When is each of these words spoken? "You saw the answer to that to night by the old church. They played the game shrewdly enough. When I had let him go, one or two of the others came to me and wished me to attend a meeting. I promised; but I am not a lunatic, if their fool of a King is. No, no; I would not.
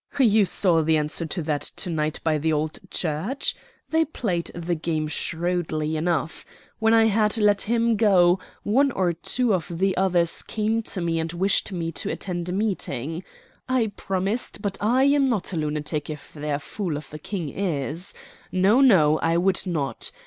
"You 0.19 0.45
saw 0.45 0.81
the 0.81 0.97
answer 0.97 1.27
to 1.27 1.43
that 1.43 1.61
to 1.61 1.91
night 1.91 2.19
by 2.23 2.39
the 2.39 2.51
old 2.51 2.79
church. 2.89 3.53
They 3.91 4.03
played 4.03 4.47
the 4.55 4.73
game 4.73 5.07
shrewdly 5.07 5.95
enough. 5.95 6.43
When 6.79 6.91
I 6.91 7.05
had 7.05 7.37
let 7.37 7.61
him 7.61 7.97
go, 7.97 8.39
one 8.63 8.89
or 8.93 9.13
two 9.13 9.53
of 9.53 9.67
the 9.77 9.95
others 9.97 10.41
came 10.41 10.81
to 10.81 11.01
me 11.01 11.19
and 11.19 11.31
wished 11.31 11.71
me 11.71 11.91
to 11.91 12.09
attend 12.09 12.49
a 12.49 12.51
meeting. 12.51 13.23
I 13.69 13.91
promised; 13.95 14.59
but 14.63 14.75
I 14.81 15.03
am 15.03 15.29
not 15.29 15.53
a 15.53 15.55
lunatic, 15.55 16.09
if 16.09 16.33
their 16.33 16.57
fool 16.57 16.97
of 16.97 17.13
a 17.13 17.19
King 17.19 17.49
is. 17.49 18.15
No, 18.51 18.81
no; 18.81 19.19
I 19.19 19.37
would 19.37 19.67
not. 19.67 20.11